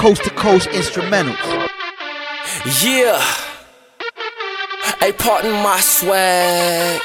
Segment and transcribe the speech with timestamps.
[0.00, 1.36] coast to coast instrumentals.
[2.82, 3.20] Yeah.
[4.98, 7.02] Hey, pardon my swag.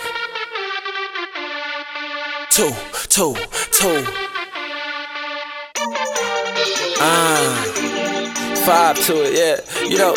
[2.50, 2.72] Two,
[3.10, 3.36] two,
[3.74, 4.06] two.
[7.02, 7.56] Uh,
[8.66, 9.60] five to it, yeah.
[9.90, 10.14] You know,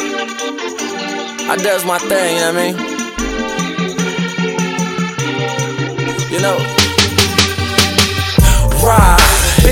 [1.51, 2.77] I does my thing, you know what I mean?
[6.33, 6.78] You know,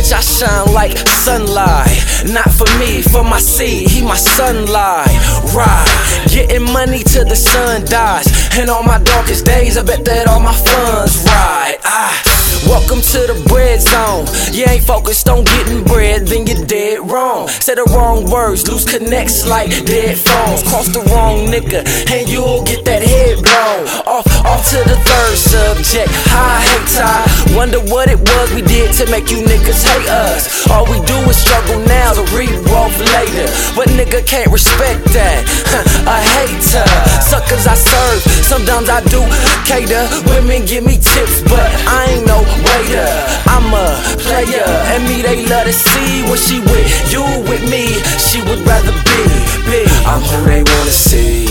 [0.07, 2.33] Bitch, I shine like sunlight.
[2.33, 5.09] Not for me, for my seed, he my sunlight.
[5.53, 8.27] Ride, getting money till the sun dies.
[8.57, 11.79] And on my darkest days, I bet that all my funds ride.
[11.83, 12.37] I
[12.67, 14.27] Welcome to the bread zone.
[14.51, 17.47] You ain't focused on getting bread, then you're dead wrong.
[17.49, 20.63] Say the wrong words, lose connects like dead phones.
[20.67, 23.87] Cross the wrong nigga, and you'll get that head blown.
[24.07, 26.11] Off, off to the third subject.
[26.27, 27.56] High hate tie.
[27.67, 30.71] Wonder what it was we did to make you niggas hate us.
[30.71, 33.51] All we do is struggle now to reap wealth later.
[33.75, 35.43] But nigga can't respect that.
[36.07, 36.87] A hater.
[37.19, 39.19] Suckers I serve, sometimes I do
[39.67, 40.07] cater.
[40.31, 43.11] Women give me tips, but I ain't no waiter.
[43.51, 44.63] I'm a player,
[44.95, 47.99] and me they love to see when she with you with me.
[48.23, 49.23] She would rather be,
[49.67, 49.83] be.
[50.07, 51.46] I'm who they wanna see,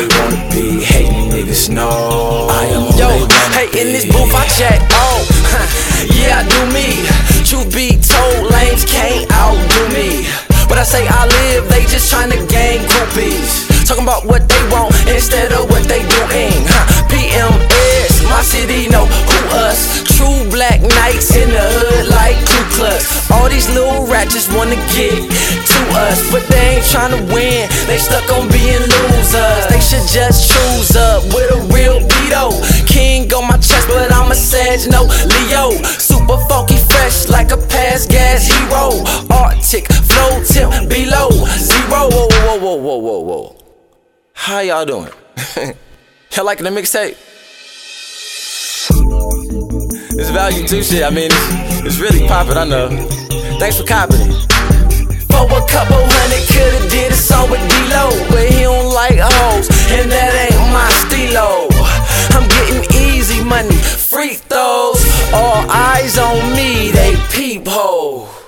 [0.00, 0.80] they wanna be.
[0.80, 3.08] Hating niggas know I am Yo,
[3.52, 3.80] hey, be.
[3.80, 5.20] in this booth I check on.
[6.16, 7.04] yeah, I do me.
[7.44, 10.24] Truth be told, lames can't outdo me.
[10.68, 13.68] But I say I live, they just tryna gain groupies.
[13.84, 16.54] Talking about what they want instead of what they doing.
[16.70, 16.86] Huh.
[17.10, 20.04] PMS, my city know who us.
[20.16, 23.30] True black knights in the hood like Ku Klux.
[23.30, 27.66] All these little just wanna get to us, but they ain't tryna win.
[27.90, 29.66] They stuck on being losers.
[29.66, 32.54] They should just choose up with a real Vito.
[32.86, 35.72] King on my chest, but I'm a Sag, no Leo.
[35.98, 39.02] Super funky, fresh like a past gas hero.
[39.28, 42.06] Arctic, flow tip below zero.
[42.06, 43.56] Whoa, whoa, whoa, whoa, whoa, whoa.
[44.34, 45.10] How y'all doing?
[46.36, 47.16] y'all liking the mixtape?
[50.16, 51.02] It's value too shit.
[51.02, 52.88] I mean, it's, it's really poppin', I know.
[53.58, 54.30] Thanks for copying.
[55.26, 56.89] For a couple hundred, song
[57.50, 61.68] with D-Lo, but he don't like hoes, and that ain't my stilo.
[62.36, 65.02] I'm getting easy money, free throws,
[65.34, 68.39] all eyes on me, they peep hoes.